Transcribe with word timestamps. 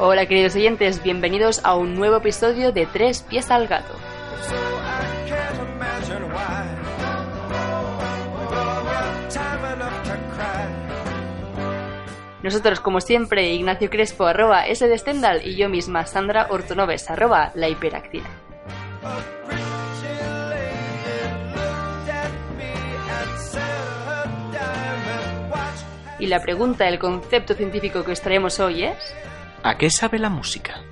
Hola 0.00 0.26
queridos 0.26 0.54
oyentes, 0.54 1.02
bienvenidos 1.02 1.60
a 1.64 1.74
un 1.74 1.94
nuevo 1.94 2.16
episodio 2.18 2.70
de 2.70 2.86
Tres 2.86 3.22
pies 3.22 3.50
al 3.50 3.66
gato. 3.66 3.94
Nosotros, 12.42 12.80
como 12.80 13.00
siempre, 13.00 13.52
Ignacio 13.52 13.90
Crespo, 13.90 14.26
arroba 14.26 14.66
S 14.66 14.86
de 14.86 14.96
Stendhal, 14.96 15.46
y 15.46 15.56
yo 15.56 15.68
misma, 15.68 16.06
Sandra 16.06 16.46
Ortonoves, 16.50 17.10
arroba 17.10 17.50
la 17.54 17.68
hiperactina. 17.68 18.28
La 26.28 26.40
pregunta, 26.40 26.88
el 26.88 26.98
concepto 26.98 27.54
científico 27.54 28.04
que 28.04 28.12
os 28.12 28.20
traemos 28.20 28.60
hoy 28.60 28.84
es... 28.84 29.14
¿A 29.62 29.76
qué 29.76 29.90
sabe 29.90 30.18
la 30.18 30.28
música? 30.28 30.82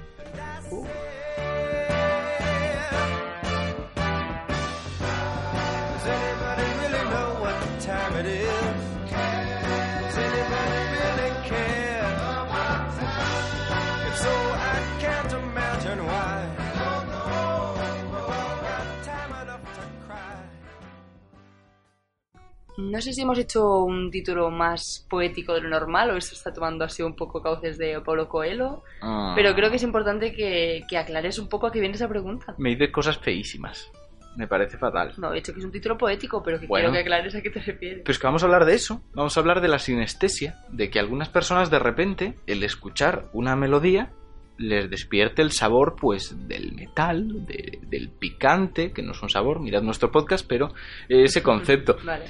No 22.79 23.01
sé 23.01 23.13
si 23.13 23.23
hemos 23.23 23.39
hecho 23.39 23.81
un 23.85 24.11
título 24.11 24.51
más 24.51 25.07
poético 25.09 25.55
de 25.55 25.63
lo 25.63 25.69
normal 25.71 26.11
o 26.11 26.17
esto 26.17 26.35
está 26.35 26.53
tomando 26.53 26.85
así 26.85 27.03
un 27.03 27.17
poco 27.17 27.43
cauces 27.43 27.79
de 27.79 28.01
Pablo 28.03 28.29
Coelho, 28.29 28.83
Ah. 29.01 29.33
pero 29.35 29.55
creo 29.55 29.71
que 29.71 29.77
es 29.77 29.83
importante 29.83 30.33
que, 30.33 30.83
que 30.89 30.99
aclares 30.99 31.39
un 31.39 31.49
poco 31.49 31.67
a 31.67 31.73
qué 31.73 31.81
viene 31.81 31.95
esa 31.95 32.09
pregunta. 32.09 32.55
Me 32.59 32.71
dices 32.71 32.91
cosas 32.91 33.19
feísimas. 33.19 33.91
Me 34.37 34.47
parece 34.47 34.77
fatal. 34.77 35.15
No, 35.17 35.33
he 35.33 35.37
dicho 35.37 35.55
que 35.55 35.61
es 35.61 35.65
un 35.65 35.73
título 35.73 35.97
poético, 35.97 36.43
pero 36.43 36.61
que 36.61 36.67
Bueno. 36.67 36.91
quiero 36.91 36.93
que 36.93 37.01
aclares 37.09 37.35
a 37.35 37.41
qué 37.41 37.49
te 37.49 37.61
refieres. 37.61 38.03
Pues 38.05 38.19
que 38.19 38.27
vamos 38.27 38.43
a 38.43 38.47
hablar 38.47 38.67
de 38.67 38.75
eso. 38.75 39.01
Vamos 39.15 39.35
a 39.35 39.41
hablar 39.41 39.63
de 39.63 39.69
la 39.69 39.79
sinestesia, 39.79 40.59
de 40.71 40.91
que 40.91 40.99
algunas 41.01 41.31
personas 41.31 41.71
de 41.71 41.79
repente, 41.79 42.35
el 42.47 42.63
escuchar 42.63 43.31
una 43.33 43.57
melodía, 43.57 44.13
les 44.59 44.91
despierte 44.91 45.41
el 45.41 45.53
sabor, 45.53 45.97
pues, 45.99 46.35
del 46.49 46.73
metal, 46.75 47.47
de- 47.47 47.79
del 47.89 48.11
picante, 48.11 48.93
que 48.93 49.03
no 49.03 49.13
es 49.13 49.23
un 49.23 49.31
sabor, 49.31 49.61
mirad 49.61 49.81
nuestro 49.83 50.11
podcast, 50.11 50.47
pero 50.47 50.75
eh, 51.09 51.25
ese 51.25 51.43
concepto. 51.43 51.97
Vale. 52.05 52.25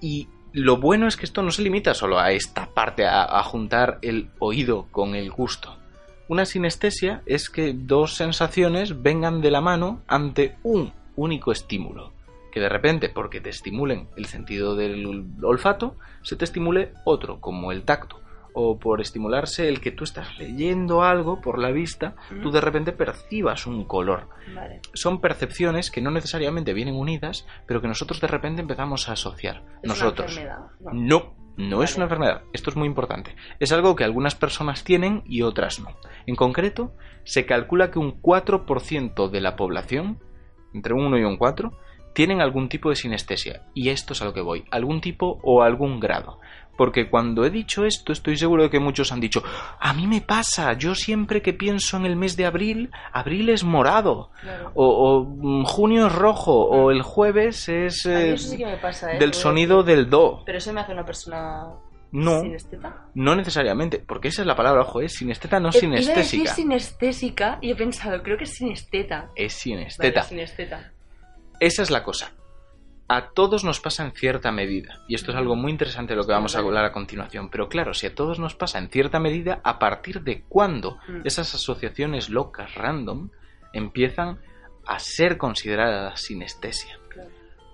Y 0.00 0.28
lo 0.52 0.78
bueno 0.78 1.06
es 1.06 1.16
que 1.16 1.26
esto 1.26 1.42
no 1.42 1.50
se 1.50 1.62
limita 1.62 1.94
solo 1.94 2.18
a 2.18 2.32
esta 2.32 2.66
parte, 2.74 3.06
a, 3.06 3.24
a 3.24 3.42
juntar 3.42 3.98
el 4.02 4.30
oído 4.38 4.86
con 4.90 5.14
el 5.14 5.30
gusto. 5.30 5.76
Una 6.28 6.44
sinestesia 6.44 7.22
es 7.26 7.48
que 7.48 7.72
dos 7.72 8.14
sensaciones 8.14 9.02
vengan 9.02 9.40
de 9.40 9.50
la 9.50 9.60
mano 9.60 10.02
ante 10.06 10.56
un 10.62 10.92
único 11.16 11.52
estímulo. 11.52 12.12
Que 12.52 12.60
de 12.60 12.68
repente, 12.68 13.08
porque 13.08 13.40
te 13.40 13.50
estimulen 13.50 14.08
el 14.16 14.26
sentido 14.26 14.76
del 14.76 15.34
olfato, 15.42 15.96
se 16.22 16.36
te 16.36 16.44
estimule 16.44 16.92
otro, 17.04 17.40
como 17.40 17.72
el 17.72 17.82
tacto. 17.82 18.20
O 18.54 18.78
por 18.78 19.00
estimularse 19.00 19.68
el 19.68 19.80
que 19.80 19.90
tú 19.92 20.04
estás 20.04 20.38
leyendo 20.38 21.02
algo 21.02 21.40
por 21.40 21.58
la 21.58 21.70
vista, 21.70 22.16
tú 22.42 22.50
de 22.50 22.60
repente 22.60 22.92
percibas 22.92 23.66
un 23.66 23.84
color 23.84 24.28
Vale. 24.54 24.80
son 24.94 25.20
percepciones 25.20 25.90
que 25.90 26.00
no 26.00 26.10
necesariamente 26.10 26.72
vienen 26.72 26.96
unidas, 26.96 27.46
pero 27.66 27.80
que 27.80 27.88
nosotros 27.88 28.20
de 28.20 28.26
repente 28.26 28.62
empezamos 28.62 29.08
a 29.08 29.12
asociar. 29.12 29.62
¿Es 29.82 29.88
nosotros. 29.88 30.32
una 30.32 30.42
enfermedad? 30.42 30.70
No. 30.92 31.38
No, 31.58 31.78
no 31.78 31.82
es 31.82 31.96
una 31.96 32.04
enfermedad. 32.04 32.42
Esto 32.52 32.70
es 32.70 32.76
muy 32.76 32.86
importante. 32.86 33.34
Es 33.58 33.72
algo 33.72 33.96
que 33.96 34.04
algunas 34.04 34.36
personas 34.36 34.84
tienen 34.84 35.24
y 35.26 35.42
otras 35.42 35.80
no. 35.80 35.96
En 36.26 36.36
concreto, 36.36 36.94
se 37.24 37.46
calcula 37.46 37.90
que 37.90 37.98
un 37.98 38.22
4% 38.22 39.28
de 39.28 39.40
la 39.40 39.56
población, 39.56 40.20
entre 40.72 40.94
un 40.94 41.06
1 41.06 41.18
y 41.18 41.24
un 41.24 41.36
4, 41.36 41.76
tienen 42.18 42.40
algún 42.40 42.68
tipo 42.68 42.90
de 42.90 42.96
sinestesia. 42.96 43.62
Y 43.74 43.90
esto 43.90 44.12
es 44.12 44.20
a 44.22 44.24
lo 44.24 44.32
que 44.34 44.40
voy, 44.40 44.64
algún 44.72 45.00
tipo 45.00 45.38
o 45.44 45.62
algún 45.62 46.00
grado. 46.00 46.40
Porque 46.76 47.08
cuando 47.08 47.44
he 47.44 47.50
dicho 47.50 47.84
esto, 47.84 48.12
estoy 48.12 48.36
seguro 48.36 48.64
de 48.64 48.70
que 48.70 48.80
muchos 48.80 49.12
han 49.12 49.20
dicho, 49.20 49.40
a 49.78 49.92
mí 49.92 50.08
me 50.08 50.20
pasa, 50.20 50.72
yo 50.72 50.96
siempre 50.96 51.42
que 51.42 51.52
pienso 51.52 51.96
en 51.96 52.06
el 52.06 52.16
mes 52.16 52.36
de 52.36 52.44
abril, 52.46 52.90
abril 53.12 53.50
es 53.50 53.62
morado, 53.62 54.30
Claro. 54.40 54.72
o, 54.74 54.86
o, 54.88 55.24
mm, 55.24 55.64
junio 55.66 56.08
es 56.08 56.12
rojo, 56.12 56.54
o 56.66 56.90
el 56.90 57.02
jueves 57.02 57.68
es 57.68 58.04
eh, 58.04 58.36
sí 58.36 58.56
que 58.56 58.66
me 58.66 58.78
pasa, 58.78 59.12
¿eh? 59.14 59.18
del 59.20 59.30
a 59.30 59.34
sonido 59.34 59.84
del 59.84 60.10
do. 60.10 60.42
Pero 60.44 60.58
eso 60.58 60.72
me 60.72 60.80
hace 60.80 60.90
una 60.92 61.04
persona 61.04 61.66
No, 62.10 62.40
sinesteta. 62.40 63.06
no 63.14 63.36
necesariamente, 63.36 64.00
porque 64.04 64.26
esa 64.28 64.42
es 64.42 64.46
la 64.48 64.56
palabra, 64.56 64.82
ojo, 64.82 65.00
es 65.02 65.12
sinesteta, 65.14 65.60
no 65.60 65.68
Eh, 65.70 65.78
Iba 65.82 65.94
a 65.94 65.98
decir 66.16 66.48
sinestésica. 66.48 67.58
y 67.60 67.70
he 67.70 67.76
pensado, 67.76 68.20
creo 68.24 68.36
que 68.38 68.44
es 68.44 68.54
sinesteta. 68.54 69.30
Es 69.36 69.54
Vale, 69.66 69.86
sinesteta. 70.24 70.92
Esa 71.60 71.82
es 71.82 71.90
la 71.90 72.02
cosa. 72.02 72.32
A 73.08 73.30
todos 73.30 73.64
nos 73.64 73.80
pasa 73.80 74.04
en 74.04 74.12
cierta 74.12 74.52
medida. 74.52 75.00
Y 75.08 75.14
esto 75.14 75.30
es 75.32 75.36
algo 75.38 75.56
muy 75.56 75.72
interesante 75.72 76.12
de 76.12 76.18
lo 76.18 76.26
que 76.26 76.32
vamos 76.32 76.54
a 76.54 76.58
hablar 76.58 76.84
a 76.84 76.92
continuación. 76.92 77.48
Pero 77.48 77.68
claro, 77.68 77.94
si 77.94 78.06
a 78.06 78.14
todos 78.14 78.38
nos 78.38 78.54
pasa 78.54 78.78
en 78.78 78.90
cierta 78.90 79.18
medida, 79.18 79.60
¿a 79.64 79.78
partir 79.78 80.22
de 80.22 80.42
cuándo 80.42 80.98
Mm. 81.08 81.22
esas 81.24 81.54
asociaciones 81.54 82.28
locas 82.28 82.74
random 82.74 83.30
empiezan 83.72 84.38
a 84.86 84.98
ser 84.98 85.38
consideradas 85.38 86.20
sinestesia? 86.20 86.98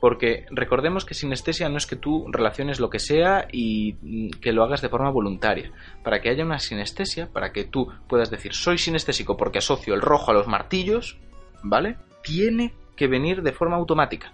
Porque 0.00 0.44
recordemos 0.50 1.04
que 1.06 1.14
sinestesia 1.14 1.68
no 1.70 1.78
es 1.78 1.86
que 1.86 1.96
tú 1.96 2.26
relaciones 2.30 2.78
lo 2.78 2.90
que 2.90 2.98
sea 2.98 3.48
y 3.50 4.30
que 4.40 4.52
lo 4.52 4.62
hagas 4.62 4.82
de 4.82 4.90
forma 4.90 5.10
voluntaria. 5.10 5.72
Para 6.02 6.20
que 6.20 6.28
haya 6.28 6.44
una 6.44 6.58
sinestesia, 6.58 7.32
para 7.32 7.52
que 7.52 7.64
tú 7.64 7.90
puedas 8.06 8.30
decir 8.30 8.52
soy 8.52 8.76
sinestésico 8.78 9.36
porque 9.36 9.58
asocio 9.58 9.94
el 9.94 10.02
rojo 10.02 10.30
a 10.30 10.34
los 10.34 10.46
martillos, 10.46 11.18
¿vale? 11.62 11.96
Tiene 12.22 12.74
que 12.96 13.06
venir 13.08 13.42
de 13.42 13.52
forma 13.52 13.76
automática. 13.76 14.32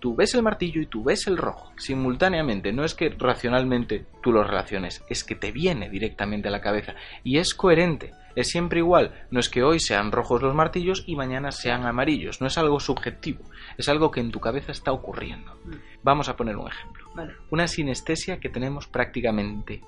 Tú 0.00 0.14
ves 0.14 0.34
el 0.34 0.42
martillo 0.42 0.82
y 0.82 0.86
tú 0.86 1.02
ves 1.02 1.26
el 1.26 1.38
rojo 1.38 1.72
simultáneamente. 1.78 2.72
No 2.74 2.84
es 2.84 2.94
que 2.94 3.08
racionalmente 3.08 4.04
tú 4.22 4.32
los 4.32 4.46
relaciones, 4.46 5.02
es 5.08 5.24
que 5.24 5.34
te 5.34 5.50
viene 5.50 5.88
directamente 5.88 6.48
a 6.48 6.50
la 6.50 6.60
cabeza. 6.60 6.94
Y 7.22 7.38
es 7.38 7.54
coherente, 7.54 8.10
es 8.36 8.48
siempre 8.48 8.80
igual. 8.80 9.14
No 9.30 9.40
es 9.40 9.48
que 9.48 9.62
hoy 9.62 9.80
sean 9.80 10.12
rojos 10.12 10.42
los 10.42 10.54
martillos 10.54 11.04
y 11.06 11.16
mañana 11.16 11.52
sean 11.52 11.86
amarillos. 11.86 12.42
No 12.42 12.48
es 12.48 12.58
algo 12.58 12.80
subjetivo, 12.80 13.44
es 13.78 13.88
algo 13.88 14.10
que 14.10 14.20
en 14.20 14.30
tu 14.30 14.40
cabeza 14.40 14.72
está 14.72 14.92
ocurriendo. 14.92 15.58
Vamos 16.02 16.28
a 16.28 16.36
poner 16.36 16.58
un 16.58 16.68
ejemplo. 16.68 17.08
Vale. 17.14 17.32
Una 17.50 17.66
sinestesia 17.66 18.40
que 18.40 18.50
tenemos 18.50 18.86
prácticamente 18.86 19.80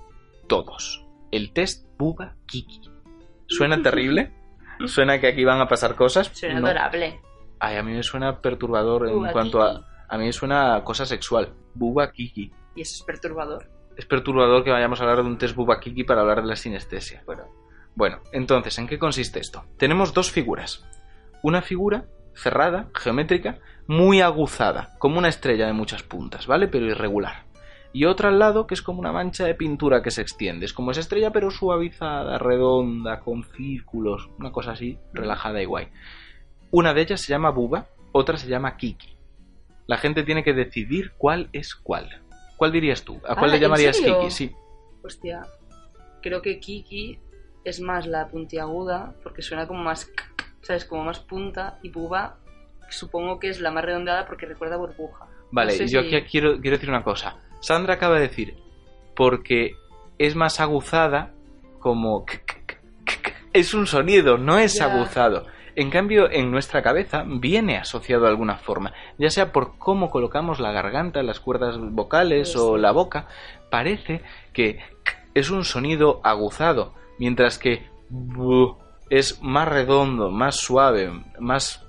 todos. 0.49 1.05
El 1.31 1.53
test 1.53 1.87
Buba 1.99 2.37
Kiki. 2.47 2.81
¿Suena 3.49 3.83
terrible? 3.83 4.33
¿Suena 4.87 5.21
que 5.21 5.27
aquí 5.29 5.45
van 5.45 5.61
a 5.61 5.69
pasar 5.69 5.95
cosas? 5.95 6.29
Suena 6.33 6.59
No. 6.61 6.67
adorable. 6.69 7.21
Ay, 7.59 7.77
a 7.77 7.83
mí 7.83 7.93
me 7.93 8.03
suena 8.03 8.41
perturbador 8.41 9.09
en 9.09 9.15
Buba 9.17 9.33
cuanto 9.33 9.59
Kiki. 9.59 9.81
a... 9.85 9.97
A 10.09 10.19
mí 10.19 10.27
me 10.27 10.33
suena 10.33 10.77
a 10.77 10.85
cosa 10.85 11.05
sexual. 11.05 11.53
Buba 11.75 12.13
Kiki. 12.13 12.53
Y 12.77 12.81
eso 12.83 12.95
es 12.97 13.03
perturbador. 13.03 13.69
Es 13.97 14.07
perturbador 14.07 14.63
que 14.63 14.71
vayamos 14.71 15.01
a 15.01 15.03
hablar 15.05 15.23
de 15.23 15.29
un 15.31 15.39
test 15.39 15.57
Buba 15.57 15.81
Kiki 15.81 16.05
para 16.05 16.21
hablar 16.21 16.43
de 16.43 16.49
la 16.49 16.57
sinestesia. 16.57 17.23
Bueno, 17.27 17.45
Bueno, 17.97 18.19
entonces, 18.31 18.79
¿en 18.79 18.87
qué 18.87 18.99
consiste 18.99 19.41
esto? 19.41 19.65
Tenemos 19.79 20.13
dos 20.15 20.31
figuras. 20.31 20.85
Una 21.43 21.63
figura 21.63 22.05
cerrada, 22.35 22.89
geométrica, 22.95 23.59
muy 23.89 24.21
aguzada, 24.21 24.95
como 24.99 25.19
una 25.19 25.29
estrella 25.29 25.67
de 25.67 25.73
muchas 25.73 26.03
puntas, 26.03 26.47
¿vale? 26.47 26.69
Pero 26.69 26.87
irregular. 26.87 27.47
Y 27.93 28.05
otra 28.05 28.29
al 28.29 28.39
lado 28.39 28.67
que 28.67 28.75
es 28.75 28.83
como 28.83 29.01
una 29.01 29.13
mancha 29.13 29.47
de 29.47 29.55
pintura 29.55 30.03
que 30.03 30.11
se 30.11 30.21
extiende. 30.21 30.67
Es 30.67 30.75
como 30.75 30.91
esa 30.91 31.01
estrella 31.01 31.31
pero 31.33 31.51
suavizada, 31.51 32.37
redonda, 32.39 33.21
con 33.21 33.43
círculos, 33.45 34.29
una 34.39 34.53
cosa 34.53 34.73
así, 34.73 34.99
relajada 35.15 35.63
y 35.63 35.65
guay. 35.65 35.89
Una 36.71 36.93
de 36.95 37.03
ellas 37.03 37.21
se 37.21 37.29
llama 37.29 37.51
Buba, 37.51 37.87
otra 38.13 38.37
se 38.37 38.49
llama 38.49 38.77
Kiki. 38.77 39.17
La 39.87 39.99
gente 39.99 40.23
tiene 40.25 40.43
que 40.43 40.53
decidir 40.53 41.13
cuál 41.17 41.49
es 41.53 41.75
cuál. 41.75 42.23
¿Cuál 42.57 42.73
dirías 42.73 43.03
tú? 43.05 43.17
¿A 43.27 43.35
cuál 43.37 43.51
Ah, 43.51 43.53
le 43.53 43.57
¿en 43.57 43.63
llamarías? 43.63 43.97
Kiki? 43.99 44.31
Sí. 44.31 44.53
hostia. 45.05 45.47
Creo 46.23 46.43
que 46.43 46.59
Kiki 46.59 47.21
es 47.65 47.81
más 47.81 48.07
la 48.07 48.27
puntiaguda 48.29 49.15
porque 49.23 49.43
suena 49.43 49.67
como 49.67 49.83
más. 49.83 50.11
¿Sabes? 50.63 50.85
Como 50.85 51.05
más 51.05 51.21
punta. 51.21 51.79
Y 51.83 51.91
Buba 51.91 52.39
supongo 52.89 53.39
que 53.39 53.49
es 53.49 53.61
la 53.61 53.71
más 53.71 53.85
redondeada 53.85 54.27
porque 54.27 54.47
recuerda 54.47 54.75
a 54.75 54.79
burbuja. 54.79 55.27
Vale, 55.53 55.73
No 55.73 55.79
sé 55.79 55.87
yo 55.89 56.03
si- 56.03 56.15
aquí 56.17 56.27
quiero, 56.31 56.61
quiero 56.61 56.77
decir 56.77 56.89
una 56.89 57.05
cosa. 57.05 57.37
Sandra 57.61 57.95
acaba 57.95 58.17
de 58.17 58.23
decir, 58.23 58.57
porque 59.15 59.77
es 60.19 60.35
más 60.35 60.59
aguzada 60.61 61.33
como... 61.79 62.25
Es 63.53 63.73
un 63.75 63.87
sonido, 63.87 64.37
no 64.39 64.59
es 64.59 64.81
aguzado. 64.81 65.47
En 65.77 65.91
cambio, 65.91 66.31
en 66.31 66.51
nuestra 66.51 66.83
cabeza 66.83 67.23
viene 67.27 67.77
asociado 67.77 68.23
de 68.23 68.31
alguna 68.31 68.57
forma, 68.57 68.95
ya 69.19 69.29
sea 69.29 69.53
por 69.53 69.77
cómo 69.79 70.11
colocamos 70.11 70.59
la 70.59 70.73
garganta, 70.73 71.23
las 71.23 71.39
cuerdas 71.39 71.77
vocales 71.79 72.57
o 72.57 72.79
la 72.79 72.93
boca, 72.93 73.27
parece 73.71 74.23
que 74.55 74.79
es 75.35 75.51
un 75.51 75.65
sonido 75.65 76.21
aguzado, 76.25 76.95
mientras 77.19 77.59
que 77.59 77.87
es 79.11 79.41
más 79.43 79.69
redondo, 79.69 80.31
más 80.31 80.57
suave, 80.57 81.11
más... 81.39 81.83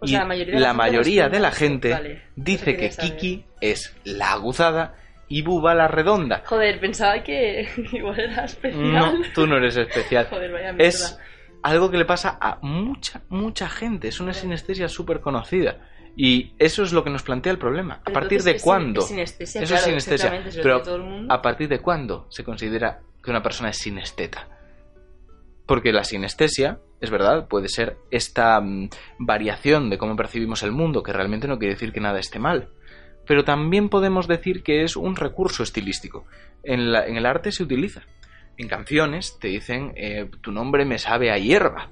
O 0.00 0.06
sea, 0.06 0.20
la 0.20 0.26
mayoría 0.26 0.54
de 0.54 0.60
la 0.60 0.66
la 0.66 0.68
gente 0.68 0.76
mayoría 0.82 1.22
responde 1.24 1.36
de 1.36 1.42
la 1.42 1.48
eso, 1.48 1.58
gente 1.58 1.90
vale. 1.90 2.22
dice 2.36 2.76
que 2.76 2.90
saber. 2.90 3.12
Kiki 3.12 3.44
es 3.60 3.96
la 4.04 4.32
aguzada 4.32 4.94
y 5.28 5.42
buba 5.42 5.74
la 5.74 5.88
redonda. 5.88 6.42
Joder, 6.44 6.78
pensaba 6.80 7.22
que 7.22 7.68
igual 7.92 8.18
era 8.20 8.44
especial. 8.44 8.92
No, 8.92 9.12
tú 9.34 9.46
no 9.46 9.56
eres 9.56 9.76
especial. 9.76 10.26
Joder, 10.30 10.52
vaya 10.52 10.72
mierda. 10.72 10.84
es 10.88 11.18
algo 11.62 11.90
que 11.90 11.96
le 11.98 12.04
pasa 12.04 12.38
a 12.40 12.58
mucha, 12.62 13.22
mucha 13.28 13.68
gente. 13.68 14.08
Es 14.08 14.20
una 14.20 14.32
sinestesia 14.34 14.88
súper 14.88 15.20
conocida. 15.20 15.88
Y 16.16 16.52
eso 16.58 16.82
es 16.82 16.92
lo 16.92 17.04
que 17.04 17.10
nos 17.10 17.22
plantea 17.22 17.52
el 17.52 17.58
problema. 17.58 18.00
¿A 18.04 18.10
partir 18.12 18.42
de 18.42 18.52
cuándo? 18.64 19.00
eso 19.64 19.74
es 19.74 19.80
sinestesia. 19.84 20.28
Pero 20.62 20.82
¿a 21.30 21.40
partir 21.42 21.68
de 21.68 21.78
cuándo 21.80 22.26
se 22.28 22.44
considera 22.44 23.00
que 23.24 23.30
una 23.30 23.42
persona 23.42 23.70
es 23.70 23.78
sinesteta? 23.78 24.48
Porque 25.66 25.92
la 25.92 26.04
sinestesia, 26.04 26.80
es 27.00 27.10
verdad, 27.10 27.46
puede 27.48 27.68
ser 27.68 27.96
esta 28.10 28.60
mm, 28.60 28.90
variación 29.18 29.88
de 29.90 29.96
cómo 29.98 30.16
percibimos 30.16 30.62
el 30.62 30.72
mundo, 30.72 31.02
que 31.02 31.12
realmente 31.12 31.48
no 31.48 31.58
quiere 31.58 31.74
decir 31.74 31.92
que 31.92 32.00
nada 32.00 32.18
esté 32.18 32.38
mal. 32.38 32.68
Pero 33.26 33.44
también 33.44 33.88
podemos 33.88 34.26
decir 34.26 34.62
que 34.64 34.82
es 34.82 34.96
un 34.96 35.14
recurso 35.16 35.62
estilístico. 35.62 36.26
En, 36.64 36.92
la- 36.92 37.06
en 37.06 37.16
el 37.16 37.24
arte 37.24 37.52
se 37.52 37.62
utiliza. 37.62 38.02
En 38.58 38.68
canciones 38.68 39.38
te 39.40 39.48
dicen, 39.48 39.92
eh, 39.96 40.30
tu 40.40 40.52
nombre 40.52 40.84
me 40.84 40.98
sabe 40.98 41.30
a 41.30 41.38
hierba 41.38 41.90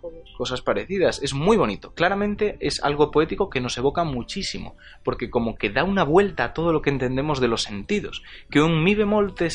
Joder. 0.00 0.22
cosas 0.36 0.62
parecidas. 0.62 1.20
Es 1.22 1.34
muy 1.34 1.56
bonito. 1.56 1.92
Claramente 1.94 2.56
es 2.60 2.82
algo 2.82 3.10
poético 3.10 3.50
que 3.50 3.60
nos 3.60 3.76
evoca 3.76 4.04
muchísimo, 4.04 4.76
porque 5.04 5.30
como 5.30 5.56
que 5.56 5.70
da 5.70 5.84
una 5.84 6.04
vuelta 6.04 6.44
a 6.44 6.52
todo 6.52 6.72
lo 6.72 6.80
que 6.80 6.90
entendemos 6.90 7.40
de 7.40 7.48
los 7.48 7.62
sentidos. 7.62 8.22
Que 8.50 8.62
un 8.62 8.82
mi 8.82 8.94
bemol 8.94 9.34
te 9.34 9.48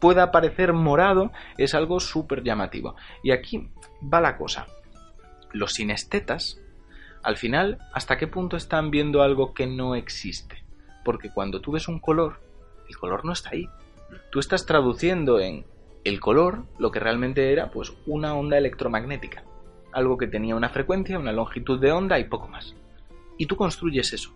pueda 0.00 0.30
parecer 0.30 0.72
morado 0.72 1.32
es 1.58 1.74
algo 1.74 2.00
súper 2.00 2.42
llamativo. 2.42 2.94
Y 3.22 3.32
aquí 3.32 3.68
va 4.02 4.20
la 4.20 4.38
cosa. 4.38 4.66
Los 5.52 5.74
sinestetas, 5.74 6.60
al 7.22 7.36
final, 7.36 7.78
¿hasta 7.92 8.16
qué 8.16 8.26
punto 8.26 8.56
están 8.56 8.90
viendo 8.90 9.22
algo 9.22 9.52
que 9.52 9.66
no 9.66 9.94
existe? 9.94 10.64
Porque 11.04 11.30
cuando 11.30 11.60
tú 11.60 11.72
ves 11.72 11.88
un 11.88 11.98
color, 11.98 12.40
el 12.88 12.96
color 12.96 13.24
no 13.24 13.32
está 13.32 13.50
ahí. 13.50 13.68
Tú 14.30 14.40
estás 14.40 14.66
traduciendo 14.66 15.40
en 15.40 15.64
el 16.04 16.20
color 16.20 16.64
lo 16.78 16.90
que 16.90 17.00
realmente 17.00 17.52
era 17.52 17.70
pues 17.70 17.92
una 18.06 18.34
onda 18.34 18.58
electromagnética 18.58 19.44
algo 19.92 20.16
que 20.16 20.26
tenía 20.26 20.56
una 20.56 20.70
frecuencia, 20.70 21.18
una 21.18 21.32
longitud 21.32 21.78
de 21.78 21.92
onda 21.92 22.18
y 22.18 22.24
poco 22.24 22.48
más. 22.48 22.74
Y 23.38 23.46
tú 23.46 23.56
construyes 23.56 24.12
eso. 24.12 24.34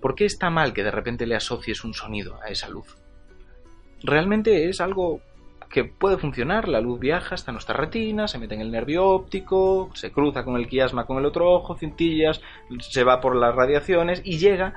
¿Por 0.00 0.14
qué 0.14 0.24
está 0.24 0.50
mal 0.50 0.72
que 0.72 0.84
de 0.84 0.90
repente 0.90 1.26
le 1.26 1.34
asocies 1.34 1.84
un 1.84 1.94
sonido 1.94 2.38
a 2.42 2.48
esa 2.48 2.68
luz? 2.68 2.96
Realmente 4.02 4.68
es 4.68 4.80
algo 4.80 5.20
que 5.70 5.84
puede 5.84 6.18
funcionar, 6.18 6.68
la 6.68 6.80
luz 6.80 7.00
viaja 7.00 7.34
hasta 7.34 7.50
nuestra 7.50 7.74
retina, 7.74 8.28
se 8.28 8.38
mete 8.38 8.54
en 8.54 8.60
el 8.60 8.70
nervio 8.70 9.06
óptico, 9.06 9.90
se 9.94 10.12
cruza 10.12 10.44
con 10.44 10.56
el 10.56 10.68
quiasma 10.68 11.06
con 11.06 11.18
el 11.18 11.24
otro 11.24 11.50
ojo, 11.50 11.76
cintillas, 11.76 12.40
se 12.78 13.02
va 13.02 13.20
por 13.20 13.34
las 13.34 13.54
radiaciones 13.54 14.20
y 14.24 14.38
llega 14.38 14.74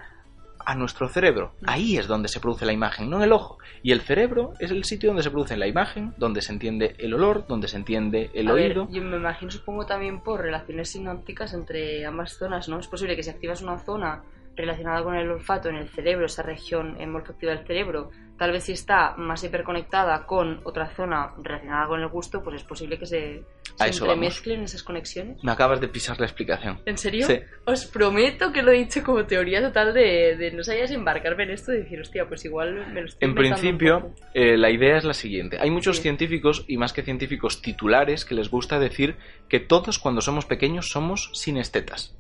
a 0.68 0.76
nuestro 0.76 1.08
cerebro. 1.08 1.54
Ahí 1.66 1.98
es 1.98 2.08
donde 2.08 2.28
se 2.28 2.42
produce 2.42 2.66
la 2.66 2.74
imagen, 2.74 3.10
no 3.10 3.18
en 3.18 3.24
el 3.24 3.32
ojo. 3.32 3.58
Y 3.84 3.94
el 3.94 4.02
cerebro 4.02 4.52
es 4.60 4.70
el 4.70 4.84
sitio 4.84 5.08
donde 5.10 5.24
se 5.24 5.32
produce 5.32 5.56
la 5.56 5.66
imagen, 5.66 6.14
donde 6.18 6.42
se 6.42 6.52
entiende 6.52 6.94
el 7.00 7.14
olor, 7.14 7.48
donde 7.48 7.70
se 7.70 7.78
entiende 7.78 8.30
el 8.34 8.50
A 8.50 8.54
ver, 8.54 8.72
oído. 8.72 8.88
yo 8.92 9.02
me 9.02 9.16
imagino, 9.16 9.50
supongo 9.50 9.86
también 9.86 10.20
por 10.20 10.42
relaciones 10.42 10.90
sinápticas 10.90 11.54
entre 11.54 12.06
ambas 12.06 12.34
zonas, 12.38 12.68
¿no? 12.68 12.80
Es 12.80 12.88
posible 12.90 13.16
que 13.16 13.24
si 13.24 13.30
activas 13.30 13.62
una 13.62 13.80
zona 13.80 14.24
relacionada 14.58 15.04
con 15.04 15.16
el 15.16 15.30
olfato 15.30 15.70
en 15.70 15.76
el 15.76 15.88
cerebro, 15.90 16.26
esa 16.26 16.42
región 16.44 16.98
olfativa 17.16 17.54
del 17.54 17.66
cerebro, 17.66 18.10
tal 18.38 18.52
vez 18.52 18.64
si 18.66 18.74
está 18.74 19.16
más 19.16 19.44
hiperconectada 19.44 20.26
con 20.26 20.62
otra 20.64 20.90
zona 20.96 21.34
relacionada 21.42 21.88
con 21.88 22.02
el 22.02 22.08
gusto, 22.10 22.44
pues 22.44 22.58
es 22.58 22.64
posible 22.64 22.98
que 23.00 23.06
se, 23.06 23.44
se 23.76 23.86
entremezclen 23.88 24.62
esas 24.64 24.84
conexiones. 24.84 25.44
Me 25.44 25.52
acabas 25.52 25.80
de 25.80 25.88
pisar 25.88 26.20
la 26.20 26.26
explicación. 26.26 26.80
¿En 26.86 26.98
serio? 26.98 27.26
Sí. 27.28 27.40
Os 27.66 27.86
prometo 27.86 28.52
que 28.52 28.62
lo 28.64 28.72
he 28.72 28.78
dicho 28.78 29.04
como 29.04 29.26
teoría 29.26 29.62
total 29.62 29.94
de, 29.94 30.36
de 30.38 30.52
no 30.52 30.64
sabías 30.64 30.92
embarcarme 30.92 31.44
en 31.44 31.52
esto 31.52 31.74
y 31.74 31.78
decir, 31.78 32.00
hostia, 32.02 32.28
pues 32.28 32.44
igual 32.46 32.92
me 32.94 33.02
lo 33.02 33.08
estoy 33.08 33.28
En 33.30 33.36
principio, 33.36 34.12
eh, 34.34 34.58
la 34.58 34.70
idea 34.72 34.98
es 34.98 35.04
la 35.04 35.14
siguiente. 35.14 35.58
Hay 35.60 35.70
muchos 35.70 35.98
Sí. 35.98 36.02
científicos, 36.04 36.66
y 36.68 36.78
más 36.78 36.94
que 36.94 37.04
científicos 37.04 37.62
titulares, 37.62 38.26
que 38.26 38.36
les 38.36 38.50
gusta 38.50 38.80
decir 38.80 39.16
que 39.50 39.60
todos 39.60 40.00
cuando 40.00 40.22
somos 40.22 40.46
pequeños 40.46 40.90
somos 40.90 41.30
sinestetas. 41.34 42.16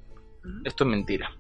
Esto 0.64 0.84
es 0.86 0.90
mentira. 0.90 1.32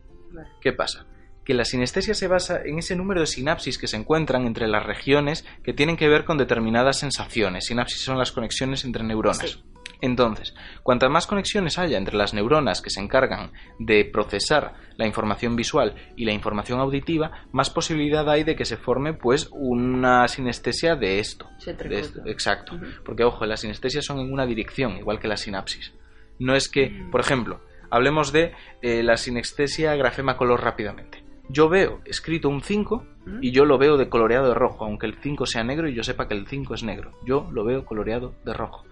¿Qué 0.61 0.73
pasa? 0.73 1.05
Que 1.45 1.53
la 1.53 1.63
sinestesia 1.65 2.13
se 2.13 2.27
basa 2.27 2.61
en 2.65 2.79
ese 2.79 2.95
número 2.95 3.21
de 3.21 3.27
sinapsis 3.27 3.77
que 3.77 3.87
se 3.87 3.95
encuentran 3.97 4.45
entre 4.45 4.67
las 4.67 4.85
regiones 4.85 5.45
que 5.63 5.73
tienen 5.73 5.95
que 5.95 6.09
ver 6.09 6.25
con 6.25 6.37
determinadas 6.37 6.99
sensaciones. 6.99 7.65
Sinapsis 7.67 8.01
son 8.03 8.17
las 8.17 8.31
conexiones 8.33 8.83
entre 8.83 9.03
neuronas. 9.03 9.51
Sí. 9.51 9.63
Entonces, 9.99 10.53
cuantas 10.83 11.09
más 11.09 11.25
conexiones 11.25 11.79
haya 11.79 11.97
entre 11.97 12.17
las 12.17 12.33
neuronas 12.33 12.81
que 12.81 12.91
se 12.91 12.99
encargan 12.99 13.51
de 13.79 14.05
procesar 14.05 14.75
la 14.95 15.07
información 15.07 15.55
visual 15.55 15.95
y 16.15 16.25
la 16.25 16.33
información 16.33 16.79
auditiva, 16.79 17.31
más 17.51 17.71
posibilidad 17.71 18.29
hay 18.29 18.43
de 18.43 18.55
que 18.55 18.65
se 18.65 18.77
forme 18.77 19.13
pues 19.13 19.47
una 19.51 20.27
sinestesia 20.27 20.95
de 20.95 21.19
esto. 21.19 21.49
Se 21.57 21.73
De 21.73 21.99
esto, 21.99 22.21
exacto. 22.27 22.79
Porque, 23.05 23.23
ojo, 23.23 23.45
las 23.47 23.61
sinestesias 23.61 24.05
son 24.05 24.19
en 24.19 24.31
una 24.31 24.45
dirección, 24.45 24.97
igual 24.97 25.19
que 25.19 25.27
la 25.27 25.37
sinapsis. 25.37 25.93
No 26.39 26.55
es 26.55 26.69
que, 26.69 26.89
Mm. 26.91 27.09
por 27.09 27.21
ejemplo, 27.21 27.61
hablemos 27.89 28.31
de 28.31 28.53
eh, 28.81 29.03
la 29.03 29.17
sinestesia 29.17 29.95
grafema 29.95 30.37
color 30.37 30.61
rápidamente. 30.63 31.23
Yo 31.49 31.69
veo 31.69 32.01
escrito 32.05 32.49
un 32.49 32.61
5 32.61 32.95
Ujú. 32.95 33.37
y 33.41 33.51
yo 33.51 33.65
lo 33.65 33.77
veo 33.77 33.97
de 33.97 34.09
coloreado 34.09 34.49
de 34.49 34.53
rojo, 34.53 34.83
aunque 34.85 35.05
el 35.05 35.15
5 35.15 35.45
sea 35.45 35.63
negro 35.63 35.87
y 35.87 35.93
yo 35.93 36.03
sepa 36.03 36.27
que 36.27 36.33
el 36.33 36.47
5 36.47 36.73
es 36.73 36.83
negro. 36.83 37.11
Yo 37.25 37.47
lo 37.51 37.63
veo 37.63 37.85
coloreado 37.85 38.33
de 38.43 38.53
rojo. 38.53 38.85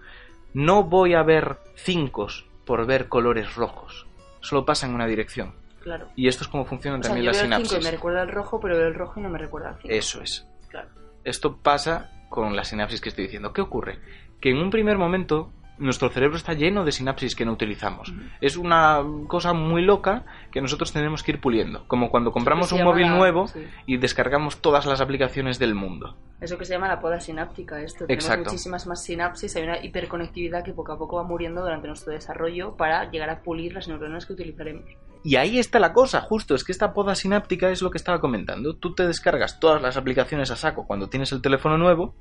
No 0.54 0.84
voy 0.84 1.14
a 1.14 1.22
ver 1.22 1.58
5 1.74 2.26
por 2.64 2.86
ver 2.86 3.08
colores 3.08 3.54
rojos. 3.56 4.06
Solo 4.40 4.64
pasa 4.64 4.86
en 4.86 4.94
una 4.94 5.06
dirección. 5.06 5.52
Claro. 5.82 6.08
Y 6.16 6.28
esto 6.28 6.44
es 6.44 6.48
como 6.48 6.64
funcionan 6.64 7.00
O 7.00 7.02
sea, 7.02 7.10
también 7.10 7.26
yo 7.26 7.30
las 7.30 7.36
veo 7.42 7.44
el 7.44 7.52
5 7.52 7.62
y 7.62 7.66
sinapsis. 7.68 7.84
me 7.84 7.96
recuerda 7.96 8.22
al 8.22 8.28
rojo, 8.32 8.58
pero 8.60 8.76
veo 8.76 8.86
el 8.88 8.94
rojo 8.94 9.20
y 9.20 9.22
no 9.22 9.28
me 9.28 9.38
recuerda 9.38 9.68
al 9.70 9.76
5. 9.82 9.88
Eso 9.94 10.22
es. 10.22 10.46
Claro. 10.68 10.88
Esto 11.24 11.56
pasa 11.58 12.10
con 12.30 12.56
la 12.56 12.64
sinapsis 12.64 13.00
que 13.00 13.10
estoy 13.10 13.24
diciendo. 13.24 13.52
¿Qué 13.52 13.60
ocurre? 13.60 13.98
Que 14.40 14.50
en 14.50 14.58
un 14.58 14.70
primer 14.70 14.96
momento 14.98 15.52
nuestro 15.78 16.08
cerebro 16.08 16.36
está 16.36 16.52
lleno 16.54 16.84
de 16.84 16.92
sinapsis 16.92 17.34
que 17.36 17.44
no 17.44 17.52
utilizamos. 17.52 18.12
Es 18.40 18.56
una 18.56 19.02
cosa 19.28 19.52
muy 19.52 19.82
loca 19.82 20.24
que 20.50 20.60
nosotros 20.60 20.92
tenemos 20.92 21.22
que 21.22 21.32
ir 21.32 21.40
puliendo. 21.40 21.86
Como 21.86 22.10
cuando 22.10 22.32
compramos 22.32 22.72
un 22.72 22.82
móvil 22.82 23.06
la- 23.06 23.16
nuevo 23.16 23.46
sí. 23.48 23.60
y 23.86 23.96
descargamos 23.98 24.58
todas 24.62 24.86
las 24.86 25.00
aplicaciones 25.00 25.58
del 25.58 25.74
mundo. 25.74 26.16
Eso 26.40 26.58
que 26.58 26.64
se 26.64 26.74
llama 26.74 26.88
la 26.88 27.00
poda 27.00 27.20
sináptica, 27.20 27.80
esto. 27.80 28.06
Tenemos 28.06 28.24
Exacto. 28.24 28.50
muchísimas 28.50 28.86
más 28.86 29.02
sinapsis, 29.02 29.56
hay 29.56 29.62
una 29.64 29.82
hiperconectividad 29.84 30.64
que 30.64 30.72
poco 30.72 30.92
a 30.92 30.98
poco 30.98 31.16
va 31.16 31.22
muriendo 31.24 31.62
durante 31.62 31.88
nuestro 31.88 32.12
desarrollo 32.12 32.76
para 32.76 33.10
llegar 33.10 33.30
a 33.30 33.40
pulir 33.42 33.72
las 33.74 33.88
neuronas 33.88 34.26
que 34.26 34.32
utilizaremos. 34.34 34.84
Y 35.24 35.36
ahí 35.36 35.58
está 35.58 35.80
la 35.80 35.92
cosa, 35.92 36.20
justo, 36.20 36.54
es 36.54 36.62
que 36.62 36.72
esta 36.72 36.92
poda 36.92 37.14
sináptica 37.14 37.70
es 37.70 37.82
lo 37.82 37.90
que 37.90 37.98
estaba 37.98 38.20
comentando. 38.20 38.76
Tú 38.76 38.94
te 38.94 39.06
descargas 39.06 39.58
todas 39.58 39.82
las 39.82 39.96
aplicaciones 39.96 40.50
a 40.50 40.56
saco 40.56 40.86
cuando 40.86 41.08
tienes 41.08 41.32
el 41.32 41.42
teléfono 41.42 41.76
nuevo 41.78 42.14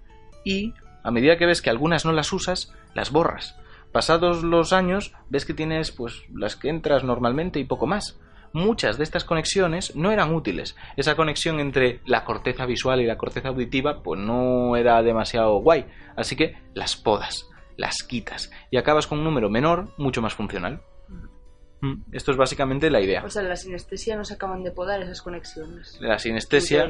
y 0.44 0.74
a 1.06 1.12
medida 1.12 1.38
que 1.38 1.46
ves 1.46 1.62
que 1.62 1.70
algunas 1.70 2.04
no 2.04 2.12
las 2.12 2.34
usas, 2.34 2.74
las 2.96 3.12
borras. 3.12 3.56
Pasados 3.92 4.44
los 4.44 4.74
años, 4.74 5.14
ves 5.30 5.46
que 5.46 5.54
tienes 5.54 5.92
pues 5.92 6.24
las 6.34 6.56
que 6.56 6.70
entras 6.70 7.04
normalmente 7.04 7.60
y 7.60 7.64
poco 7.64 7.86
más. 7.86 8.20
Muchas 8.54 8.98
de 8.98 9.04
estas 9.04 9.24
conexiones 9.24 9.96
no 9.96 10.12
eran 10.12 10.34
útiles. 10.34 10.76
Esa 10.98 11.16
conexión 11.16 11.60
entre 11.60 12.02
la 12.06 12.26
corteza 12.26 12.66
visual 12.66 13.02
y 13.02 13.06
la 13.06 13.18
corteza 13.18 13.50
auditiva 13.50 14.02
pues 14.02 14.20
no 14.20 14.76
era 14.76 15.02
demasiado 15.04 15.60
guay. 15.60 15.86
Así 16.16 16.36
que 16.36 16.58
las 16.74 16.96
podas, 16.96 17.48
las 17.78 17.98
quitas 18.02 18.52
y 18.72 18.78
acabas 18.78 19.06
con 19.08 19.20
un 19.20 19.26
número 19.26 19.50
menor, 19.50 19.90
mucho 19.98 20.22
más 20.22 20.34
funcional. 20.34 20.82
Mm, 21.82 22.02
Esto 22.14 22.32
es 22.32 22.38
básicamente 22.38 22.90
la 22.90 23.02
idea. 23.02 23.24
O 23.24 23.30
sea, 23.30 23.44
en 23.44 23.50
la 23.50 23.56
sinestesia 23.56 24.16
no 24.16 24.24
se 24.26 24.34
acaban 24.34 24.64
de 24.64 24.72
podar 24.72 25.02
esas 25.04 25.22
conexiones. 25.22 25.98
La 26.02 26.18
sinestesia 26.18 26.88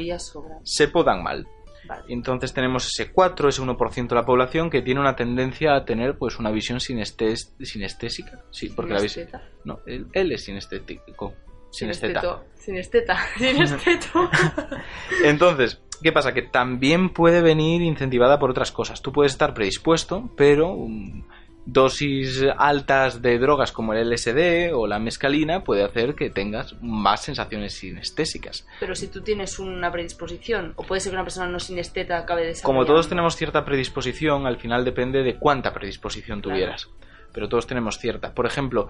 se 0.63 0.88
podan 0.88 1.22
mal. 1.22 1.48
Vale. 1.87 2.03
Entonces 2.09 2.53
tenemos 2.53 2.87
ese 2.87 3.11
4, 3.11 3.49
ese 3.49 3.61
1% 3.61 4.07
de 4.07 4.15
la 4.15 4.25
población 4.25 4.69
que 4.69 4.81
tiene 4.81 4.99
una 4.99 5.15
tendencia 5.15 5.75
a 5.75 5.85
tener 5.85 6.17
pues 6.17 6.39
una 6.39 6.51
visión 6.51 6.79
sinestes- 6.79 7.53
sinestésica. 7.61 8.43
Sí, 8.51 8.69
porque 8.69 8.93
la 8.93 9.01
visión... 9.01 9.27
No, 9.63 9.79
él, 9.85 10.07
él 10.13 10.31
es 10.31 10.43
sinestético. 10.43 11.33
Sinesteta. 11.71 12.43
Sinesteta. 12.55 13.17
Sinesteto. 13.37 14.29
Entonces, 15.23 15.81
¿qué 16.01 16.11
pasa? 16.11 16.33
Que 16.33 16.43
también 16.43 17.09
puede 17.09 17.41
venir 17.41 17.81
incentivada 17.81 18.39
por 18.39 18.49
otras 18.49 18.71
cosas. 18.71 19.01
Tú 19.01 19.11
puedes 19.11 19.33
estar 19.33 19.53
predispuesto, 19.53 20.31
pero 20.37 20.69
um, 20.71 21.23
dosis 21.65 22.43
altas 22.57 23.22
de 23.22 23.39
drogas 23.39 23.72
como 23.72 23.93
el 23.93 24.10
LSD 24.10 24.74
o 24.74 24.88
la 24.88 25.00
mescalina 25.00 25.63
puede 25.63 25.84
hacer 25.84 26.15
que 26.15 26.29
tengas 26.29 26.75
más 26.81 27.24
sensaciones 27.24 27.74
sinestésicas. 27.74 28.67
Pero 28.79 28.95
si 28.95 29.07
tú 29.07 29.22
tienes 29.22 29.57
una 29.60 29.91
predisposición, 29.91 30.74
o 30.75 30.84
puede 30.84 31.01
ser 31.01 31.12
que 31.12 31.15
una 31.15 31.24
persona 31.24 31.48
no 31.48 31.60
sinesteta 31.60 32.19
acabe 32.19 32.45
de 32.45 32.62
Como 32.62 32.86
todos 32.86 33.10
tenemos 33.10 33.36
cierta 33.36 33.65
predisposición, 33.65 34.45
al 34.45 34.57
final 34.57 34.86
depende 34.86 35.24
de 35.24 35.36
cuánta 35.38 35.74
predisposición 35.74 36.41
Claro. 36.41 36.55
tuvieras. 36.55 36.89
Pero 37.34 37.50
todos 37.50 37.67
tenemos 37.67 37.98
cierta. 37.98 38.34
Por 38.34 38.45
ejemplo, 38.45 38.88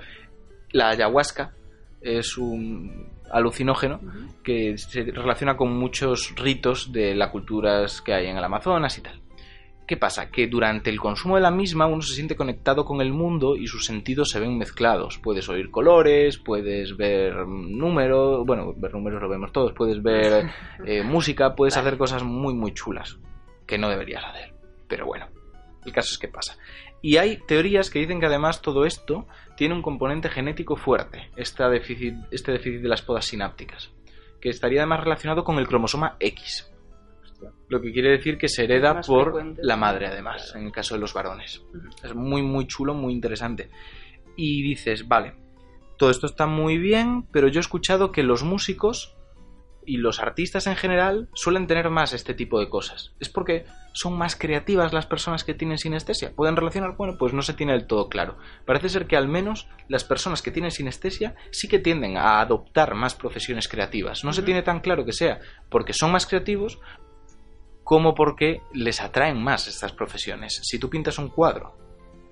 la 0.72 0.89
ayahuasca 0.89 1.53
es 2.01 2.38
un 2.38 3.10
alucinógeno 3.32 4.00
que 4.44 4.77
se 4.77 5.03
relaciona 5.03 5.58
con 5.58 5.75
muchos 5.75 6.34
ritos 6.36 6.91
de 6.91 7.15
las 7.15 7.32
culturas 7.32 8.01
que 8.01 8.13
hay 8.13 8.27
en 8.27 8.38
el 8.38 8.44
Amazonas 8.44 8.98
y 8.98 9.01
tal. 9.01 9.20
¿Qué 9.88 9.98
pasa? 9.98 10.32
Que 10.32 10.48
durante 10.48 10.89
el 10.89 11.00
consumo 11.00 11.36
de 11.36 11.42
la 11.42 11.51
misma 11.51 11.86
uno 11.86 12.01
se 12.01 12.15
siente 12.15 12.36
conectado 12.36 12.86
con 12.86 13.01
el 13.01 13.13
mundo 13.13 13.56
y 13.56 13.68
sus 13.68 13.86
sentidos 13.86 14.32
se 14.32 14.39
ven 14.39 14.58
mezclados. 14.58 15.20
Puedes 15.20 15.48
oír 15.48 15.70
colores, 15.70 16.39
puedes 16.39 16.98
ver 16.98 17.46
números, 17.46 18.46
bueno, 18.48 18.74
ver 18.75 18.94
números 18.94 19.22
lo 19.22 19.30
vemos 19.30 19.51
todos, 19.51 19.74
puedes 19.74 20.01
ver 20.01 20.50
eh, 20.86 21.04
música, 21.04 21.56
puedes 21.56 21.77
hacer 21.77 21.98
cosas 21.98 22.24
muy, 22.24 22.56
muy 22.56 22.74
chulas 22.74 23.20
que 23.68 23.77
no 23.77 23.89
deberías 23.89 24.25
hacer. 24.25 24.54
Pero 24.88 25.06
bueno, 25.06 25.27
el 25.86 25.92
caso 25.92 26.12
es 26.12 26.18
que 26.18 26.30
pasa. 26.30 26.58
Y 27.04 27.18
hay 27.18 27.38
teorías 27.38 27.92
que 27.92 28.00
dicen 28.00 28.20
que 28.20 28.25
además 28.25 28.63
todo 28.63 28.86
esto 28.86 29.27
tiene 29.56 29.75
un 29.75 29.84
componente 29.84 30.30
genético 30.30 30.75
fuerte, 30.75 31.30
este 31.36 31.63
déficit, 31.70 32.15
este 32.32 32.54
déficit 32.54 32.82
de 32.82 32.89
las 32.89 33.04
podas 33.04 33.25
sinápticas, 33.25 33.92
que 34.42 34.50
estaría 34.50 34.82
además 34.82 35.04
relacionado 35.04 35.44
con 35.44 35.60
el 35.60 35.68
cromosoma 35.68 36.18
X. 36.20 36.72
Lo 37.67 37.81
que 37.81 37.91
quiere 37.91 38.11
decir 38.11 38.37
que 38.37 38.47
se 38.47 38.63
hereda 38.63 39.01
por 39.01 39.23
frecuente. 39.23 39.61
la 39.63 39.75
madre, 39.75 40.07
además, 40.07 40.53
en 40.55 40.65
el 40.65 40.71
caso 40.71 40.95
de 40.95 41.01
los 41.01 41.13
varones. 41.13 41.63
Es 42.03 42.15
muy, 42.15 42.41
muy 42.41 42.67
chulo, 42.67 42.93
muy 42.93 43.13
interesante. 43.13 43.69
Y 44.35 44.63
dices, 44.63 45.07
vale, 45.07 45.33
todo 45.97 46.09
esto 46.09 46.27
está 46.27 46.45
muy 46.45 46.77
bien, 46.77 47.25
pero 47.31 47.47
yo 47.47 47.59
he 47.59 47.61
escuchado 47.61 48.11
que 48.11 48.23
los 48.23 48.43
músicos 48.43 49.15
y 49.85 49.97
los 49.97 50.19
artistas 50.19 50.67
en 50.67 50.75
general 50.75 51.29
suelen 51.33 51.67
tener 51.67 51.89
más 51.89 52.13
este 52.13 52.33
tipo 52.33 52.59
de 52.59 52.69
cosas. 52.69 53.13
Es 53.19 53.29
porque 53.29 53.65
son 53.93 54.17
más 54.17 54.35
creativas 54.35 54.93
las 54.93 55.05
personas 55.05 55.43
que 55.43 55.53
tienen 55.53 55.77
sinestesia. 55.77 56.33
¿Pueden 56.35 56.55
relacionar? 56.55 56.95
Bueno, 56.97 57.15
pues 57.17 57.33
no 57.33 57.41
se 57.41 57.53
tiene 57.53 57.73
del 57.73 57.87
todo 57.87 58.09
claro. 58.09 58.37
Parece 58.65 58.89
ser 58.89 59.07
que 59.07 59.15
al 59.15 59.27
menos 59.27 59.67
las 59.87 60.03
personas 60.03 60.41
que 60.41 60.51
tienen 60.51 60.71
sinestesia 60.71 61.35
sí 61.51 61.67
que 61.67 61.79
tienden 61.79 62.17
a 62.17 62.41
adoptar 62.41 62.95
más 62.95 63.15
profesiones 63.15 63.67
creativas. 63.67 64.23
No 64.23 64.33
se 64.33 64.43
tiene 64.43 64.63
tan 64.63 64.79
claro 64.79 65.05
que 65.05 65.13
sea 65.13 65.39
porque 65.69 65.93
son 65.93 66.11
más 66.11 66.25
creativos 66.25 66.79
como 67.86 68.15
porque 68.15 68.63
les 68.74 69.00
atraen 69.00 69.42
más 69.42 69.68
estas 69.68 69.94
profesiones. 69.94 70.60
Si 70.63 70.80
tú 70.80 70.89
pintas 70.89 71.20
un 71.20 71.30
cuadro 71.30 71.77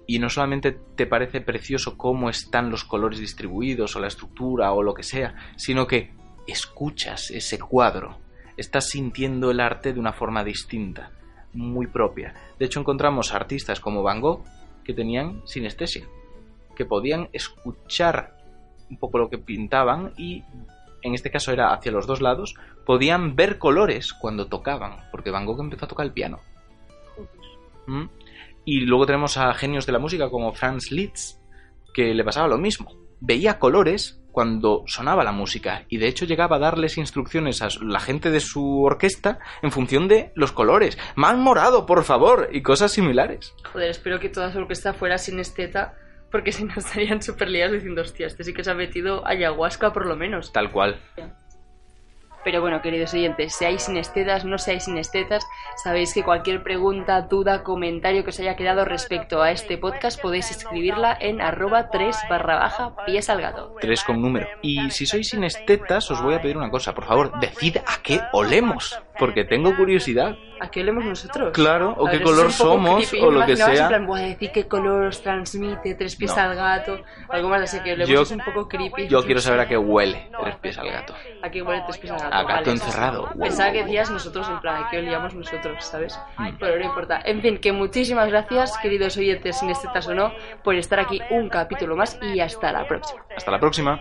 y 0.08 0.18
no 0.18 0.28
solamente 0.28 0.72
te 0.72 1.06
parece 1.06 1.42
precioso 1.42 1.96
cómo 1.96 2.32
están 2.32 2.72
los 2.72 2.84
colores 2.84 3.20
distribuidos 3.20 3.96
o 3.96 4.00
la 4.00 4.08
estructura 4.08 4.74
o 4.74 4.82
lo 4.82 4.96
que 4.96 5.04
sea, 5.04 5.36
sino 5.56 5.86
que 5.86 6.12
escuchas 6.48 7.30
ese 7.30 7.60
cuadro, 7.60 8.18
estás 8.58 8.90
sintiendo 8.90 9.52
el 9.52 9.60
arte 9.60 9.94
de 9.94 10.00
una 10.00 10.12
forma 10.12 10.44
distinta, 10.44 11.12
muy 11.54 11.86
propia. 11.86 12.34
De 12.58 12.66
hecho, 12.66 12.80
encontramos 12.80 13.32
artistas 13.32 13.80
como 13.80 14.02
Van 14.02 14.22
Gogh 14.22 14.44
que 14.84 14.96
tenían 14.96 15.44
sinestesia, 15.46 16.08
que 16.76 16.86
podían 16.86 17.30
escuchar 17.32 18.38
un 18.90 18.98
poco 18.98 19.20
lo 19.20 19.30
que 19.30 19.38
pintaban 19.38 20.14
y 20.18 20.44
en 21.04 21.14
este 21.14 21.32
caso 21.32 21.52
era 21.52 21.74
hacia 21.74 21.92
los 21.92 22.08
dos 22.08 22.22
lados, 22.22 22.56
podían 22.86 23.36
ver 23.36 23.58
colores 23.58 24.14
cuando 24.14 24.48
tocaban, 24.48 25.10
porque 25.12 25.32
Van 25.32 25.46
Gogh 25.46 25.62
empezó 25.62 25.86
a 25.86 25.90
tocar 25.90 26.06
el 26.06 26.14
piano. 26.14 26.40
¿Mm? 27.88 28.06
Y 28.66 28.82
luego 28.82 29.06
tenemos 29.06 29.38
a 29.38 29.54
genios 29.54 29.86
de 29.86 29.92
la 29.92 30.00
música 30.00 30.30
como 30.30 30.54
Franz 30.54 30.92
Liszt, 30.92 31.40
que 31.94 32.14
le 32.14 32.24
pasaba 32.24 32.48
lo 32.48 32.58
mismo. 32.58 32.96
Veía 33.20 33.60
colores 33.60 34.24
cuando 34.34 34.84
sonaba 34.88 35.24
la 35.24 35.32
música 35.32 35.86
y 35.88 35.98
de 35.98 36.08
hecho 36.08 36.26
llegaba 36.26 36.56
a 36.56 36.60
darles 36.60 36.98
instrucciones 36.98 37.62
a 37.62 37.68
la 37.82 38.00
gente 38.00 38.32
de 38.32 38.40
su 38.40 38.82
orquesta 38.82 39.40
en 39.62 39.72
función 39.72 40.08
de 40.08 40.32
los 40.36 40.52
colores. 40.52 40.98
Más 41.16 41.38
morado, 41.38 41.86
por 41.86 42.04
favor, 42.04 42.50
y 42.52 42.64
cosas 42.64 42.92
similares. 42.92 43.54
Joder, 43.72 43.92
espero 43.92 44.20
que 44.20 44.30
toda 44.30 44.52
su 44.52 44.58
orquesta 44.58 44.94
fuera 44.94 45.18
sin 45.20 45.40
esteta, 45.40 45.96
porque 46.34 46.52
si 46.52 46.63
no 46.63 46.74
estarían 46.78 47.22
súper 47.22 47.48
liados 47.48 47.74
diciendo, 47.75 48.02
hostia, 48.02 48.25
este 48.25 48.44
sí 48.44 48.54
que 48.54 48.63
se 48.63 48.72
ha 48.72 48.74
metido 48.74 49.25
ayahuasca 49.25 49.94
por 49.94 50.08
lo 50.08 50.16
menos. 50.16 50.52
Tal 50.52 50.72
cual. 50.72 51.00
Pero 52.44 52.60
bueno, 52.60 52.82
queridos 52.82 53.13
oyentes, 53.13 53.56
seáis 53.56 53.84
sinestetas, 53.84 54.44
no 54.44 54.58
seáis 54.58 54.86
sinestetas, 54.86 55.46
sabéis 55.82 56.13
que 56.13 56.24
cualquier 56.24 56.62
pregunta, 56.62 57.22
duda, 57.22 57.63
comentario 57.63 58.24
que 58.24 58.32
os 58.32 58.40
haya 58.40 58.58
quedado 58.58 58.84
respecto 58.84 59.42
a 59.42 59.52
este 59.52 59.78
podcast 59.78 60.20
podéis 60.20 60.52
escribirla 60.52 61.16
en 61.22 61.40
arroba 61.40 61.90
3 61.90 62.18
barra 62.30 62.56
baja 62.56 62.96
pies 63.06 63.30
al 63.30 63.40
gato. 63.40 63.75
Tres 63.80 64.04
con 64.04 64.22
número. 64.22 64.48
Y 64.62 64.90
si 64.90 65.06
sois 65.06 65.30
sinestetas, 65.30 66.12
os 66.12 66.22
voy 66.22 66.34
a 66.34 66.42
pedir 66.42 66.58
una 66.58 66.70
cosa. 66.70 66.94
Por 66.94 67.06
favor, 67.06 67.40
decid 67.40 67.78
a 67.78 68.02
qué 68.02 68.20
olemos. 68.34 69.00
Porque 69.18 69.46
tengo 69.46 69.75
curiosidad. 69.78 70.36
¿A 70.63 70.72
qué 70.72 70.79
olemos 70.79 71.03
nosotros? 71.03 71.51
Claro, 71.51 71.93
o 71.98 72.08
A 72.08 72.12
qué 72.12 72.17
ver, 72.20 72.25
color 72.25 72.50
somos, 72.53 73.10
creepy. 73.10 73.25
o 73.25 73.32
lo 73.32 73.46
que 73.46 73.58
sea. 73.58 73.67
En 73.84 73.88
plan, 73.89 74.05
voy 74.05 74.22
a 74.22 74.24
decir 74.27 74.50
qué 74.53 74.65
color 74.65 75.03
os 75.08 75.22
transmite, 75.22 75.93
tres 75.96 76.15
pies 76.15 76.34
No. 76.36 76.41
al 76.41 76.55
gato, 76.55 77.01
algo 77.27 77.50
más 77.50 77.63
así 77.63 77.82
que 77.82 77.91
olemos 77.91 78.10
Yo- 78.10 78.22
es 78.22 78.32
un 78.32 78.39
poco 78.39 78.70
creepy. 78.70 79.10
Yo 79.10 79.25
quiero 79.25 79.41
saber 79.41 79.60
a 79.60 79.67
qué 79.67 79.77
huele 79.77 80.29
tres 80.41 80.55
pies 80.55 80.77
al 80.77 80.89
gato. 80.89 81.13
¿A 81.41 81.50
qué 81.50 81.62
huele 81.62 81.82
tres 81.86 81.98
pies 81.98 82.13
al 82.13 82.20
gato? 82.20 82.34
A 82.34 82.43
gato 82.43 82.53
Vale. 82.62 82.72
encerrado. 82.72 83.29
Pensaba 83.38 83.72
que 83.74 83.84
decías 83.84 84.10
nosotros, 84.10 84.48
en 84.48 84.60
plan, 84.62 84.84
¿a 84.86 84.89
qué 84.89 85.00
olíamos 85.00 85.36
nosotros, 85.36 85.84
sabes? 85.84 86.17
Mm. 86.38 86.48
Pero 86.58 86.79
no 86.79 86.86
importa. 86.86 87.22
En 87.25 87.41
fin, 87.41 87.58
que 87.58 87.74
muchísimas 87.74 88.29
gracias, 88.29 88.77
queridos 88.77 89.17
oyentes, 89.17 89.60
sin 89.60 89.70
estetas 89.70 90.08
o 90.08 90.13
no, 90.13 90.32
por 90.63 90.75
estar 90.75 90.98
aquí 91.01 91.20
un 91.29 91.50
capítulo 91.50 91.98
más 91.98 92.17
y 92.22 92.39
hasta 92.39 92.72
la 92.72 92.88
próxima. 92.88 93.22
Hasta 93.36 93.51
la 93.51 93.60
próxima. 93.60 94.00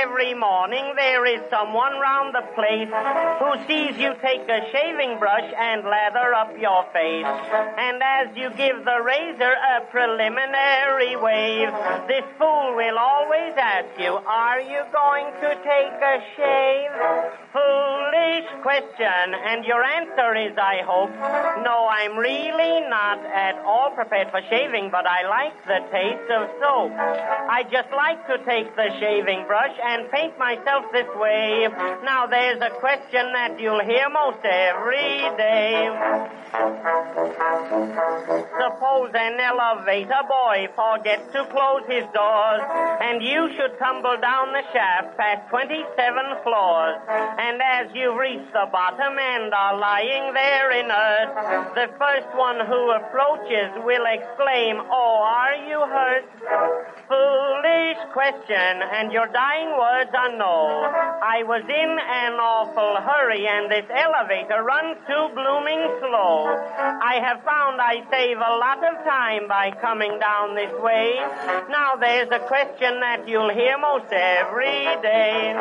Every 0.00 0.32
morning 0.32 0.92
there 0.96 1.26
is 1.26 1.40
someone 1.50 1.92
round 2.00 2.34
the 2.34 2.46
place 2.56 2.88
who 3.36 3.52
sees 3.68 4.00
you 4.00 4.14
take 4.24 4.48
a 4.48 4.60
shaving 4.72 5.18
brush 5.18 5.52
and 5.52 5.84
lather 5.84 6.32
up 6.32 6.56
your 6.56 6.84
face. 6.92 7.28
And 7.76 8.00
as 8.00 8.32
you 8.34 8.48
give 8.56 8.84
the 8.84 9.00
razor 9.04 9.52
a 9.52 9.84
preliminary 9.92 11.16
wave, 11.16 11.68
this 12.08 12.24
fool 12.38 12.72
will 12.80 12.96
always 12.96 13.52
ask 13.60 13.92
you, 14.00 14.16
are 14.24 14.60
you 14.60 14.80
going 14.92 15.28
to 15.44 15.50
take 15.68 15.96
a 16.00 16.16
shave? 16.36 16.92
Foolish 17.52 18.48
question, 18.62 19.26
and 19.44 19.64
your 19.64 19.82
answer 19.84 20.32
is, 20.38 20.56
I 20.56 20.80
hope, 20.86 21.12
no, 21.60 21.88
I'm 21.90 22.16
really 22.16 22.88
not 22.88 23.18
at 23.26 23.58
all 23.66 23.90
prepared 23.90 24.30
for 24.30 24.40
shaving, 24.48 24.88
but 24.90 25.04
I 25.04 25.28
like 25.28 25.56
the 25.66 25.80
taste 25.92 26.30
of 26.30 26.48
soap. 26.62 26.92
I 26.96 27.64
just 27.70 27.90
like 27.90 28.24
to 28.28 28.38
take 28.48 28.74
the 28.76 28.88
shaving 29.00 29.44
brush 29.46 29.76
and 29.82 29.89
paint 30.10 30.38
myself 30.38 30.84
this 30.92 31.08
way. 31.16 31.66
Now 32.04 32.26
there's 32.26 32.60
a 32.60 32.70
question 32.70 33.32
that 33.32 33.58
you'll 33.58 33.84
hear 33.84 34.08
most 34.08 34.38
every 34.44 35.18
day. 35.36 35.90
Suppose 38.60 39.10
an 39.14 39.38
elevator 39.40 40.22
boy 40.28 40.68
forgets 40.74 41.26
to 41.32 41.44
close 41.50 41.82
his 41.88 42.04
doors, 42.14 42.62
and 43.00 43.22
you 43.22 43.50
should 43.56 43.78
tumble 43.78 44.16
down 44.20 44.52
the 44.52 44.62
shaft 44.72 45.16
past 45.16 45.48
27 45.50 45.86
floors. 46.42 46.96
And 47.08 47.60
as 47.62 47.94
you 47.94 48.18
reach 48.18 48.46
the 48.52 48.66
bottom 48.70 49.18
and 49.18 49.52
are 49.54 49.78
lying 49.78 50.34
there 50.34 50.70
inert, 50.70 51.74
the 51.74 51.88
first 51.98 52.30
one 52.36 52.60
who 52.66 52.90
approaches 52.92 53.70
will 53.84 54.06
exclaim, 54.06 54.82
Oh, 54.90 55.22
are 55.22 55.56
you 55.66 55.78
hurt? 55.80 56.26
Foolish 57.08 57.98
question, 58.12 58.82
and 58.94 59.12
your 59.12 59.26
dying 59.28 59.70
words 59.80 60.12
no. 60.36 60.84
I 61.24 61.42
was 61.48 61.64
in 61.64 61.90
an 61.96 62.34
awful 62.36 63.00
hurry, 63.00 63.48
and 63.48 63.72
this 63.72 63.88
elevator 63.88 64.62
runs 64.62 65.00
too 65.08 65.28
blooming 65.32 65.80
slow. 66.04 66.52
I 67.00 67.16
have 67.24 67.40
found 67.42 67.80
I 67.80 68.04
save 68.12 68.36
a 68.36 68.56
lot 68.60 68.84
of 68.84 69.00
time 69.08 69.48
by 69.48 69.72
coming 69.80 70.18
down 70.20 70.54
this 70.54 70.72
way. 70.84 71.16
Now 71.72 71.96
there's 71.98 72.28
a 72.30 72.40
question 72.44 73.00
that 73.00 73.26
you'll 73.26 73.54
hear 73.54 73.78
most 73.78 74.12
every 74.12 74.84
day. 75.00 75.56